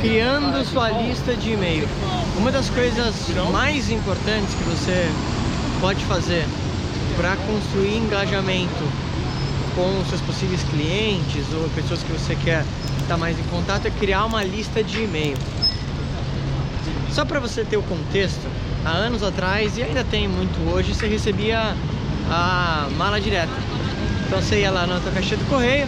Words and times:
criando 0.00 0.64
sua 0.64 0.90
lista 0.90 1.34
de 1.34 1.52
e-mail. 1.52 1.86
Uma 2.38 2.50
das 2.50 2.70
coisas 2.70 3.14
mais 3.52 3.90
importantes 3.90 4.54
que 4.54 4.64
você 4.64 5.06
pode 5.80 6.02
fazer 6.06 6.46
para 7.16 7.36
construir 7.36 7.96
engajamento 7.96 8.84
com 9.74 10.00
os 10.00 10.08
seus 10.08 10.20
possíveis 10.22 10.62
clientes 10.64 11.44
ou 11.52 11.68
pessoas 11.70 12.02
que 12.02 12.12
você 12.12 12.34
quer 12.36 12.64
estar 13.02 13.18
mais 13.18 13.38
em 13.38 13.42
contato 13.44 13.86
é 13.86 13.90
criar 13.90 14.24
uma 14.24 14.42
lista 14.42 14.82
de 14.82 15.02
e-mail. 15.02 15.36
Só 17.12 17.24
para 17.24 17.38
você 17.38 17.64
ter 17.64 17.76
o 17.76 17.82
contexto, 17.82 18.46
há 18.84 18.92
anos 18.92 19.22
atrás, 19.22 19.76
e 19.76 19.82
ainda 19.82 20.02
tem 20.04 20.26
muito 20.26 20.58
hoje, 20.70 20.94
você 20.94 21.06
recebia 21.06 21.76
a 22.30 22.88
mala 22.96 23.20
direta. 23.20 23.52
Então 24.26 24.40
você 24.40 24.60
ia 24.60 24.70
lá 24.70 24.86
na 24.86 24.98
tua 25.00 25.12
caixa 25.12 25.36
do 25.36 25.44
correio 25.48 25.86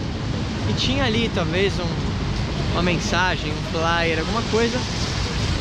e 0.69 0.73
tinha 0.73 1.05
ali 1.05 1.29
talvez 1.33 1.73
um, 1.79 2.06
uma 2.73 2.83
mensagem, 2.83 3.51
um 3.51 3.71
flyer, 3.71 4.19
alguma 4.19 4.41
coisa 4.43 4.79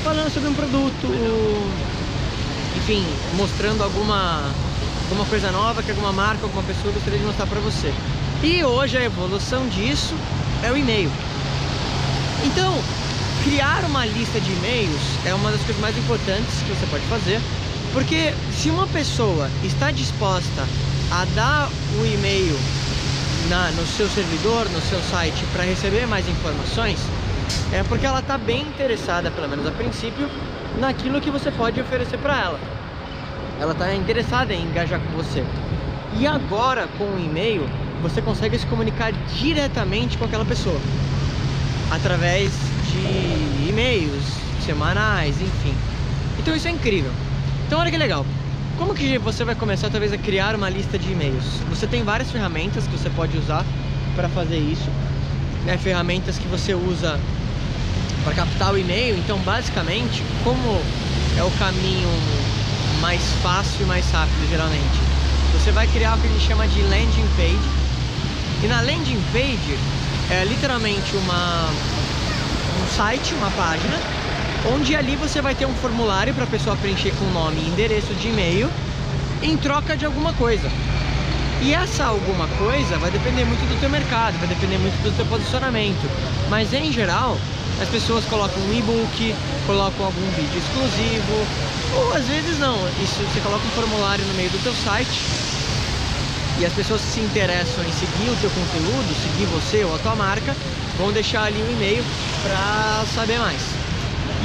falando 0.06 0.32
sobre 0.32 0.48
um 0.48 0.54
produto, 0.54 1.08
enfim, 2.76 3.04
mostrando 3.34 3.82
alguma, 3.82 4.40
alguma 5.04 5.24
coisa 5.24 5.50
nova 5.50 5.82
que 5.82 5.90
alguma 5.90 6.12
marca, 6.12 6.44
alguma 6.44 6.62
pessoa 6.62 6.94
gostaria 6.94 7.18
de 7.18 7.24
mostrar 7.24 7.46
para 7.46 7.58
você. 7.58 7.92
E 8.40 8.62
hoje 8.62 8.96
a 8.96 9.02
evolução 9.02 9.66
disso 9.66 10.14
é 10.62 10.70
o 10.70 10.76
e-mail. 10.76 11.10
Então, 12.44 12.72
criar 13.42 13.82
uma 13.84 14.06
lista 14.06 14.40
de 14.40 14.52
e-mails 14.52 15.00
é 15.24 15.34
uma 15.34 15.50
das 15.50 15.60
coisas 15.62 15.80
mais 15.80 15.98
importantes 15.98 16.54
que 16.62 16.68
você 16.68 16.86
pode 16.86 17.04
fazer, 17.06 17.40
porque 17.92 18.32
se 18.52 18.70
uma 18.70 18.86
pessoa 18.86 19.50
está 19.64 19.90
disposta 19.90 20.68
a 21.10 21.24
dar 21.34 21.68
o 21.98 22.06
e-mail 22.06 22.56
na, 23.48 23.70
no 23.72 23.86
seu 23.86 24.08
servidor, 24.08 24.68
no 24.70 24.80
seu 24.80 25.00
site, 25.00 25.44
para 25.52 25.64
receber 25.64 26.06
mais 26.06 26.28
informações, 26.28 26.98
é 27.72 27.82
porque 27.84 28.06
ela 28.06 28.20
está 28.20 28.36
bem 28.36 28.62
interessada, 28.62 29.30
pelo 29.30 29.48
menos 29.48 29.66
a 29.66 29.70
princípio, 29.70 30.28
naquilo 30.78 31.20
que 31.20 31.30
você 31.30 31.50
pode 31.50 31.80
oferecer 31.80 32.18
para 32.18 32.40
ela. 32.40 32.60
Ela 33.60 33.72
está 33.72 33.94
interessada 33.94 34.52
em 34.52 34.62
engajar 34.62 35.00
com 35.00 35.16
você. 35.16 35.44
E 36.18 36.26
agora, 36.26 36.88
com 36.98 37.04
o 37.04 37.18
e-mail, 37.18 37.68
você 38.02 38.20
consegue 38.20 38.58
se 38.58 38.66
comunicar 38.66 39.12
diretamente 39.34 40.18
com 40.18 40.24
aquela 40.24 40.44
pessoa 40.44 40.78
através 41.90 42.50
de 42.90 43.68
e-mails 43.68 44.24
semanais, 44.64 45.40
enfim. 45.40 45.74
Então 46.38 46.54
isso 46.54 46.68
é 46.68 46.70
incrível. 46.70 47.10
Então 47.66 47.78
olha 47.78 47.90
que 47.90 47.96
legal. 47.96 48.24
Como 48.78 48.94
que 48.94 49.16
você 49.16 49.42
vai 49.42 49.54
começar 49.54 49.88
talvez 49.88 50.12
a 50.12 50.18
criar 50.18 50.54
uma 50.54 50.68
lista 50.68 50.98
de 50.98 51.10
e-mails? 51.10 51.44
Você 51.70 51.86
tem 51.86 52.04
várias 52.04 52.30
ferramentas 52.30 52.84
que 52.86 52.92
você 52.92 53.08
pode 53.08 53.36
usar 53.38 53.64
para 54.14 54.28
fazer 54.28 54.58
isso. 54.58 54.90
Né? 55.64 55.78
Ferramentas 55.78 56.36
que 56.36 56.46
você 56.46 56.74
usa 56.74 57.18
para 58.22 58.34
captar 58.34 58.74
o 58.74 58.78
e-mail. 58.78 59.16
Então 59.16 59.38
basicamente, 59.38 60.22
como 60.44 60.78
é 61.38 61.42
o 61.42 61.50
caminho 61.52 62.08
mais 63.00 63.22
fácil 63.42 63.82
e 63.82 63.84
mais 63.86 64.10
rápido 64.10 64.46
geralmente, 64.50 64.98
você 65.54 65.72
vai 65.72 65.86
criar 65.86 66.14
o 66.14 66.20
que 66.20 66.26
a 66.26 66.30
gente 66.30 66.46
chama 66.46 66.68
de 66.68 66.82
landing 66.82 67.28
page. 67.34 67.70
E 68.62 68.66
na 68.66 68.82
landing 68.82 69.22
page 69.32 69.78
é 70.30 70.44
literalmente 70.44 71.16
uma 71.16 71.70
um 72.82 72.86
site, 72.94 73.32
uma 73.34 73.50
página 73.52 74.25
onde 74.64 74.96
ali 74.96 75.16
você 75.16 75.40
vai 75.40 75.54
ter 75.54 75.66
um 75.66 75.74
formulário 75.74 76.34
para 76.34 76.44
a 76.44 76.46
pessoa 76.46 76.76
preencher 76.76 77.12
com 77.18 77.24
nome 77.26 77.60
e 77.60 77.68
endereço 77.68 78.14
de 78.14 78.28
e-mail 78.28 78.70
em 79.42 79.56
troca 79.56 79.96
de 79.96 80.04
alguma 80.04 80.32
coisa. 80.32 80.70
E 81.62 81.72
essa 81.74 82.04
alguma 82.04 82.46
coisa 82.48 82.98
vai 82.98 83.10
depender 83.10 83.44
muito 83.44 83.66
do 83.68 83.80
teu 83.80 83.88
mercado, 83.88 84.38
vai 84.38 84.48
depender 84.48 84.78
muito 84.78 85.00
do 85.02 85.14
teu 85.16 85.24
posicionamento. 85.26 86.10
Mas 86.48 86.72
em 86.72 86.92
geral, 86.92 87.36
as 87.80 87.88
pessoas 87.88 88.24
colocam 88.26 88.62
um 88.62 88.72
e-book, 88.72 89.34
colocam 89.66 90.06
algum 90.06 90.30
vídeo 90.32 90.58
exclusivo, 90.58 91.46
ou 91.94 92.14
às 92.14 92.26
vezes 92.26 92.58
não. 92.58 92.76
Isso 93.02 93.22
você 93.22 93.40
coloca 93.40 93.66
um 93.66 93.70
formulário 93.70 94.24
no 94.24 94.34
meio 94.34 94.50
do 94.50 94.62
teu 94.62 94.74
site 94.74 95.20
e 96.58 96.64
as 96.64 96.72
pessoas 96.72 97.02
que 97.02 97.08
se 97.08 97.20
interessam 97.20 97.84
em 97.84 97.92
seguir 97.92 98.30
o 98.30 98.36
teu 98.36 98.50
conteúdo, 98.50 99.14
seguir 99.22 99.46
você 99.46 99.84
ou 99.84 99.94
a 99.94 99.98
tua 99.98 100.14
marca, 100.14 100.56
vão 100.96 101.12
deixar 101.12 101.44
ali 101.44 101.62
um 101.62 101.70
e-mail 101.70 102.04
para 102.42 103.04
saber 103.14 103.38
mais. 103.38 103.85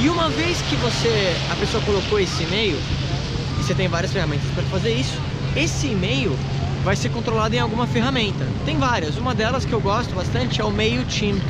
E 0.00 0.08
uma 0.08 0.28
vez 0.30 0.60
que 0.62 0.76
você, 0.76 1.36
a 1.50 1.56
pessoa 1.56 1.82
colocou 1.84 2.18
esse 2.18 2.42
e-mail, 2.44 2.76
e 3.58 3.62
você 3.62 3.74
tem 3.74 3.88
várias 3.88 4.12
ferramentas 4.12 4.48
para 4.54 4.64
fazer 4.64 4.94
isso, 4.94 5.18
esse 5.54 5.88
e-mail 5.88 6.36
vai 6.82 6.96
ser 6.96 7.10
controlado 7.10 7.54
em 7.54 7.58
alguma 7.58 7.86
ferramenta. 7.86 8.46
Tem 8.64 8.76
várias, 8.76 9.16
uma 9.16 9.34
delas 9.34 9.64
que 9.64 9.72
eu 9.72 9.80
gosto 9.80 10.14
bastante 10.14 10.60
é 10.60 10.64
o 10.64 10.70
MailChimp. 10.70 11.40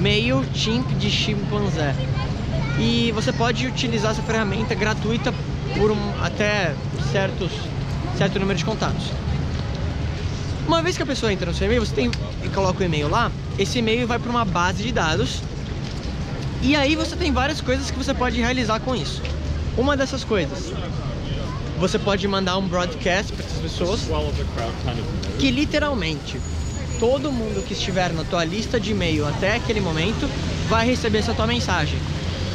MailChimp 0.00 0.94
de 0.94 1.10
chimpanzé. 1.10 1.94
E 2.78 3.12
você 3.12 3.32
pode 3.32 3.66
utilizar 3.66 4.12
essa 4.12 4.22
ferramenta 4.22 4.74
gratuita 4.74 5.34
por 5.76 5.90
um, 5.90 6.24
até 6.24 6.74
certos, 7.12 7.50
certo 8.16 8.38
número 8.38 8.58
de 8.58 8.64
contatos. 8.64 9.10
Uma 10.66 10.80
vez 10.82 10.96
que 10.96 11.02
a 11.02 11.06
pessoa 11.06 11.32
entra 11.32 11.46
no 11.46 11.54
seu 11.54 11.66
e-mail, 11.66 11.84
você 11.84 11.94
tem 11.94 12.10
coloca 12.54 12.82
o 12.82 12.84
e-mail 12.84 13.08
lá, 13.08 13.30
esse 13.58 13.78
e-mail 13.78 14.06
vai 14.06 14.18
para 14.18 14.30
uma 14.30 14.44
base 14.44 14.82
de 14.82 14.92
dados 14.92 15.42
e 16.62 16.76
aí 16.76 16.94
você 16.94 17.16
tem 17.16 17.32
várias 17.32 17.60
coisas 17.60 17.90
que 17.90 17.96
você 17.96 18.12
pode 18.12 18.38
realizar 18.38 18.80
com 18.80 18.94
isso. 18.94 19.22
Uma 19.78 19.96
dessas 19.96 20.24
coisas, 20.24 20.72
você 21.78 21.98
pode 21.98 22.26
mandar 22.28 22.58
um 22.58 22.68
broadcast 22.68 23.32
para 23.32 23.46
essas 23.46 23.58
pessoas 23.58 24.00
que 25.38 25.50
literalmente 25.50 26.38
todo 26.98 27.32
mundo 27.32 27.64
que 27.64 27.72
estiver 27.72 28.12
na 28.12 28.24
tua 28.24 28.44
lista 28.44 28.78
de 28.78 28.90
e-mail 28.90 29.26
até 29.26 29.56
aquele 29.56 29.80
momento 29.80 30.28
vai 30.68 30.86
receber 30.86 31.18
essa 31.18 31.32
tua 31.32 31.46
mensagem. 31.46 31.98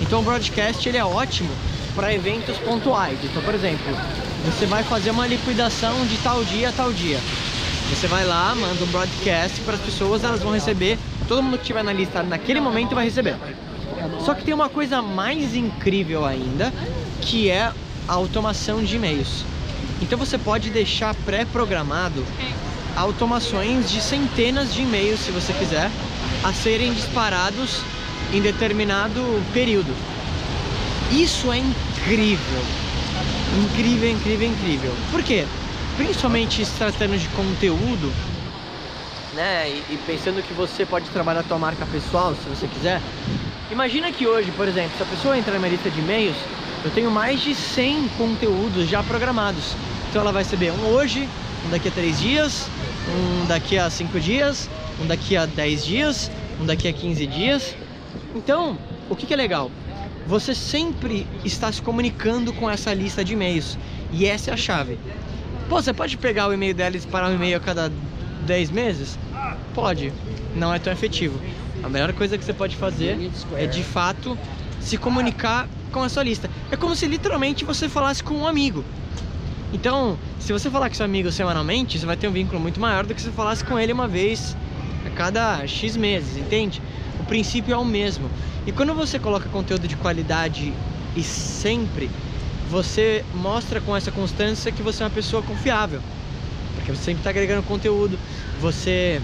Então 0.01 0.19
o 0.19 0.23
broadcast 0.23 0.87
ele 0.87 0.97
é 0.97 1.03
ótimo 1.03 1.49
para 1.95 2.13
eventos 2.13 2.57
pontuais. 2.57 3.17
Então, 3.23 3.41
por 3.41 3.55
exemplo, 3.55 3.97
você 4.45 4.67
vai 4.67 4.83
fazer 4.83 5.09
uma 5.09 5.25
liquidação 5.25 6.05
de 6.05 6.17
tal 6.19 6.43
dia 6.43 6.69
a 6.69 6.71
tal 6.71 6.93
dia. 6.93 7.19
Você 7.89 8.05
vai 8.07 8.25
lá, 8.25 8.53
manda 8.53 8.83
um 8.83 8.87
broadcast 8.87 9.61
para 9.61 9.75
as 9.75 9.81
pessoas, 9.81 10.23
elas 10.23 10.41
vão 10.41 10.51
receber, 10.51 10.99
todo 11.27 11.41
mundo 11.41 11.57
que 11.57 11.63
estiver 11.63 11.83
na 11.83 11.93
lista 11.93 12.21
naquele 12.21 12.59
momento 12.59 12.93
vai 12.93 13.05
receber. 13.05 13.35
Só 14.23 14.33
que 14.33 14.43
tem 14.43 14.53
uma 14.53 14.69
coisa 14.69 15.01
mais 15.01 15.55
incrível 15.55 16.25
ainda, 16.25 16.73
que 17.21 17.49
é 17.49 17.71
a 18.07 18.13
automação 18.13 18.83
de 18.83 18.95
e-mails. 18.95 19.43
Então 20.01 20.17
você 20.17 20.37
pode 20.37 20.69
deixar 20.69 21.13
pré-programado 21.25 22.25
automações 22.95 23.89
de 23.89 24.01
centenas 24.01 24.73
de 24.73 24.81
e-mails, 24.81 25.19
se 25.19 25.31
você 25.31 25.53
quiser, 25.53 25.89
a 26.43 26.53
serem 26.53 26.93
disparados 26.93 27.81
em 28.33 28.41
determinado 28.41 29.21
período. 29.53 29.93
Isso 31.11 31.51
é 31.51 31.57
incrível. 31.57 32.61
Incrível, 33.63 34.11
incrível, 34.11 34.47
incrível. 34.49 34.93
Por 35.11 35.23
quê? 35.23 35.45
Principalmente 35.97 36.65
se 36.65 36.73
tratando 36.73 37.17
de 37.17 37.27
conteúdo, 37.29 38.11
né? 39.35 39.69
E, 39.69 39.93
e 39.93 39.99
pensando 40.05 40.41
que 40.41 40.53
você 40.53 40.85
pode 40.85 41.09
trabalhar 41.09 41.41
a 41.41 41.43
tua 41.43 41.59
marca 41.59 41.85
pessoal, 41.85 42.33
se 42.35 42.49
você 42.49 42.67
quiser, 42.67 43.01
Imagina 43.71 44.11
que 44.11 44.27
hoje, 44.27 44.51
por 44.51 44.67
exemplo, 44.67 44.95
se 44.95 45.01
a 45.01 45.05
pessoa 45.07 45.37
entrar 45.37 45.53
na 45.53 45.59
minha 45.59 45.71
lista 45.71 45.89
de 45.89 45.99
e-mails, 45.99 46.37
eu 46.83 46.91
tenho 46.91 47.09
mais 47.09 47.41
de 47.41 47.55
100 47.55 48.09
conteúdos 48.09 48.87
já 48.87 49.01
programados. 49.01 49.75
Então 50.09 50.21
ela 50.21 50.31
vai 50.31 50.43
receber 50.43 50.71
um 50.71 50.85
hoje, 50.89 51.27
um 51.65 51.69
daqui 51.71 51.87
a 51.87 51.91
3 51.91 52.19
dias, 52.19 52.69
um 53.09 53.47
daqui 53.47 53.75
a 53.77 53.89
5 53.89 54.19
dias, 54.19 54.69
um 55.01 55.07
daqui 55.07 55.35
a 55.35 55.47
10 55.47 55.83
dias, 55.83 56.31
um 56.61 56.65
daqui 56.65 56.87
a 56.87 56.93
15 56.93 57.25
dias. 57.25 57.75
Então, 58.35 58.77
o 59.09 59.15
que, 59.15 59.25
que 59.25 59.33
é 59.33 59.37
legal? 59.37 59.71
Você 60.27 60.53
sempre 60.53 61.25
está 61.43 61.71
se 61.71 61.81
comunicando 61.81 62.53
com 62.53 62.69
essa 62.69 62.93
lista 62.93 63.25
de 63.25 63.33
e-mails. 63.33 63.79
E 64.11 64.27
essa 64.27 64.51
é 64.51 64.53
a 64.53 64.57
chave. 64.57 64.99
Pô, 65.67 65.81
você 65.81 65.91
pode 65.91 66.17
pegar 66.17 66.47
o 66.47 66.53
e-mail 66.53 66.75
dela 66.75 66.95
e 66.95 66.99
disparar 66.99 67.31
um 67.31 67.35
e-mail 67.35 67.57
a 67.57 67.59
cada 67.59 67.91
10 68.45 68.69
meses? 68.69 69.17
Pode. 69.73 70.13
Não 70.55 70.71
é 70.71 70.77
tão 70.77 70.93
efetivo. 70.93 71.39
A 71.85 71.89
melhor 71.89 72.11
coisa 72.13 72.35
que 72.35 72.43
você 72.43 72.51
pode 72.51 72.75
fazer 72.75 73.31
é 73.55 73.67
de 73.67 73.83
fato 73.83 74.35
se 74.81 74.97
comunicar 74.97 75.69
com 75.91 76.01
a 76.01 76.09
sua 76.09 76.23
lista. 76.23 76.49
É 76.71 76.75
como 76.75 76.95
se 76.95 77.05
literalmente 77.05 77.63
você 77.63 77.87
falasse 77.87 78.23
com 78.23 78.33
um 78.33 78.47
amigo. 78.47 78.83
Então, 79.71 80.17
se 80.39 80.51
você 80.51 80.67
falar 80.71 80.89
com 80.89 80.95
seu 80.95 81.05
amigo 81.05 81.31
semanalmente, 81.31 81.99
você 81.99 82.05
vai 82.07 82.17
ter 82.17 82.27
um 82.27 82.31
vínculo 82.31 82.59
muito 82.59 82.79
maior 82.79 83.05
do 83.05 83.13
que 83.13 83.21
se 83.21 83.27
você 83.27 83.33
falasse 83.33 83.63
com 83.63 83.79
ele 83.79 83.93
uma 83.93 84.07
vez 84.07 84.57
a 85.05 85.11
cada 85.11 85.67
X 85.67 85.95
meses, 85.95 86.37
entende? 86.37 86.81
O 87.19 87.23
princípio 87.23 87.71
é 87.71 87.77
o 87.77 87.85
mesmo. 87.85 88.31
E 88.65 88.71
quando 88.71 88.95
você 88.95 89.19
coloca 89.19 89.47
conteúdo 89.47 89.87
de 89.87 89.95
qualidade 89.95 90.73
e 91.15 91.23
sempre, 91.23 92.09
você 92.67 93.23
mostra 93.31 93.79
com 93.79 93.95
essa 93.95 94.11
constância 94.11 94.71
que 94.71 94.81
você 94.81 95.03
é 95.03 95.05
uma 95.05 95.11
pessoa 95.11 95.43
confiável. 95.43 96.01
Porque 96.73 96.91
você 96.91 97.03
sempre 97.03 97.19
está 97.19 97.29
agregando 97.29 97.61
conteúdo, 97.61 98.17
você 98.59 99.21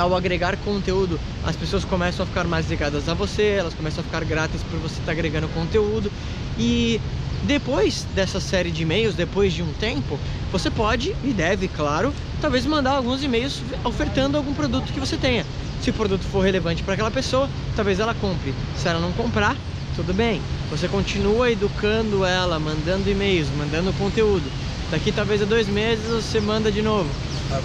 ao 0.00 0.14
agregar 0.14 0.56
conteúdo, 0.58 1.18
as 1.44 1.56
pessoas 1.56 1.84
começam 1.84 2.24
a 2.24 2.26
ficar 2.26 2.44
mais 2.44 2.68
ligadas 2.68 3.08
a 3.08 3.14
você, 3.14 3.56
elas 3.58 3.74
começam 3.74 4.00
a 4.00 4.04
ficar 4.04 4.24
gratas 4.24 4.62
por 4.62 4.78
você 4.78 5.00
estar 5.00 5.12
agregando 5.12 5.48
conteúdo. 5.48 6.10
E 6.58 7.00
depois 7.44 8.06
dessa 8.14 8.40
série 8.40 8.70
de 8.70 8.82
e-mails, 8.82 9.14
depois 9.14 9.52
de 9.52 9.62
um 9.62 9.72
tempo, 9.74 10.18
você 10.50 10.70
pode 10.70 11.14
e 11.24 11.32
deve, 11.32 11.68
claro, 11.68 12.14
talvez 12.40 12.64
mandar 12.66 12.92
alguns 12.92 13.22
e-mails 13.22 13.60
ofertando 13.84 14.36
algum 14.36 14.54
produto 14.54 14.92
que 14.92 15.00
você 15.00 15.16
tenha. 15.16 15.44
Se 15.82 15.90
o 15.90 15.92
produto 15.92 16.22
for 16.22 16.44
relevante 16.44 16.82
para 16.82 16.94
aquela 16.94 17.10
pessoa, 17.10 17.48
talvez 17.74 17.98
ela 17.98 18.14
compre. 18.14 18.54
Se 18.76 18.88
ela 18.88 19.00
não 19.00 19.12
comprar, 19.12 19.56
tudo 19.96 20.14
bem. 20.14 20.40
Você 20.70 20.86
continua 20.88 21.50
educando 21.50 22.24
ela, 22.24 22.58
mandando 22.58 23.10
e-mails, 23.10 23.48
mandando 23.58 23.92
conteúdo. 23.94 24.44
Daqui 24.90 25.10
talvez 25.10 25.42
a 25.42 25.44
dois 25.44 25.66
meses 25.68 26.06
você 26.06 26.40
manda 26.40 26.70
de 26.70 26.82
novo. 26.82 27.10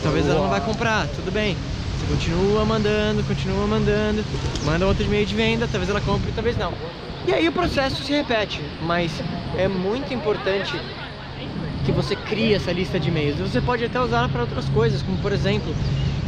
Talvez 0.02 0.26
ela 0.26 0.42
não 0.42 0.50
vai 0.50 0.62
comprar, 0.62 1.08
tudo 1.16 1.32
bem. 1.32 1.56
Continua 2.08 2.64
mandando, 2.64 3.24
continua 3.24 3.68
mandando, 3.68 4.24
manda 4.66 4.88
outro 4.88 5.04
e-mail 5.04 5.26
de 5.26 5.36
venda, 5.36 5.68
talvez 5.68 5.90
ela 5.90 6.00
compre, 6.00 6.32
talvez 6.32 6.58
não. 6.58 6.74
E 7.28 7.34
aí 7.34 7.48
o 7.48 7.52
processo 7.52 8.02
se 8.02 8.14
repete, 8.14 8.62
mas 8.82 9.12
é 9.58 9.68
muito 9.68 10.14
importante 10.14 10.80
que 11.86 11.92
você 11.92 12.16
crie 12.16 12.54
essa 12.54 12.72
lista 12.72 12.98
de 12.98 13.10
e-mails. 13.10 13.38
Você 13.40 13.60
pode 13.60 13.84
até 13.84 14.00
usar 14.00 14.30
para 14.30 14.42
outras 14.42 14.70
coisas, 14.70 15.02
como 15.02 15.18
por 15.18 15.34
exemplo, 15.34 15.76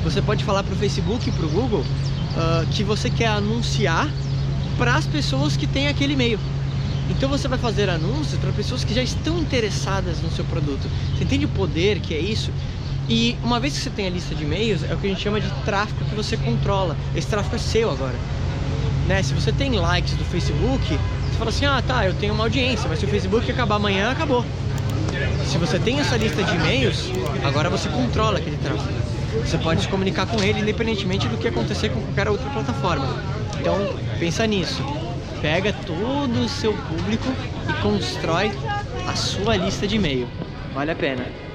você 0.03 0.21
pode 0.21 0.43
falar 0.43 0.63
para 0.63 0.73
o 0.73 0.77
Facebook 0.77 1.29
e 1.29 1.31
para 1.31 1.45
o 1.45 1.49
Google 1.49 1.79
uh, 1.81 2.67
que 2.71 2.83
você 2.83 3.09
quer 3.09 3.27
anunciar 3.27 4.09
para 4.77 4.95
as 4.95 5.07
pessoas 5.07 5.55
que 5.55 5.65
têm 5.65 5.87
aquele 5.87 6.13
e-mail. 6.13 6.39
Então 7.09 7.29
você 7.29 7.47
vai 7.47 7.57
fazer 7.57 7.89
anúncios 7.89 8.39
para 8.39 8.51
pessoas 8.51 8.83
que 8.83 8.93
já 8.93 9.01
estão 9.01 9.39
interessadas 9.39 10.21
no 10.21 10.29
seu 10.29 10.45
produto. 10.45 10.87
Você 11.15 11.23
entende 11.23 11.45
o 11.45 11.49
poder 11.49 11.99
que 11.99 12.13
é 12.13 12.19
isso? 12.19 12.51
E 13.09 13.35
uma 13.44 13.59
vez 13.59 13.73
que 13.73 13.79
você 13.79 13.89
tem 13.89 14.06
a 14.06 14.09
lista 14.11 14.35
de 14.35 14.44
e-mails, 14.44 14.83
é 14.83 14.94
o 14.94 14.97
que 14.97 15.07
a 15.07 15.09
gente 15.09 15.21
chama 15.21 15.41
de 15.41 15.50
tráfego 15.65 16.06
que 16.06 16.15
você 16.15 16.38
controla. 16.38 16.95
Esse 17.15 17.27
tráfego 17.27 17.56
é 17.56 17.59
seu 17.59 17.89
agora. 17.89 18.13
Né? 19.07 19.23
Se 19.23 19.33
você 19.33 19.51
tem 19.51 19.71
likes 19.71 20.13
do 20.13 20.23
Facebook, 20.23 20.85
você 20.88 21.38
fala 21.39 21.50
assim, 21.50 21.65
ah 21.65 21.81
tá, 21.85 22.06
eu 22.06 22.13
tenho 22.13 22.35
uma 22.35 22.44
audiência, 22.44 22.88
mas 22.88 23.00
se 23.00 23.06
o 23.06 23.07
Facebook 23.07 23.51
acabar 23.51 23.77
amanhã, 23.77 24.11
acabou. 24.11 24.45
Se 25.47 25.57
você 25.57 25.79
tem 25.79 26.00
essa 26.00 26.15
lista 26.17 26.44
de 26.44 26.56
e-mails, 26.56 27.09
agora 27.44 27.67
você 27.67 27.89
controla 27.89 28.38
aquele 28.38 28.57
tráfego. 28.57 28.94
Você 29.44 29.57
pode 29.57 29.81
se 29.81 29.88
comunicar 29.88 30.27
com 30.27 30.41
ele 30.44 30.59
independentemente 30.59 31.27
do 31.27 31.38
que 31.38 31.47
acontecer 31.47 31.89
com 31.89 32.01
qualquer 32.01 32.29
outra 32.29 32.47
plataforma. 32.51 33.07
Então, 33.59 33.75
pensa 34.19 34.45
nisso. 34.45 34.83
Pega 35.41 35.73
todo 35.73 36.45
o 36.45 36.47
seu 36.47 36.73
público 36.73 37.27
e 37.67 37.81
constrói 37.81 38.51
a 39.07 39.15
sua 39.15 39.55
lista 39.55 39.88
de 39.88 39.95
e-mail. 39.95 40.27
Vale 40.75 40.91
a 40.91 40.95
pena. 40.95 41.49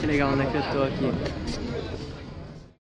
Que 0.00 0.06
legal 0.06 0.32
onde 0.32 0.42
é 0.42 0.46
que 0.46 0.56
eu 0.56 0.62
tô 0.72 0.82
aqui. 0.82 1.65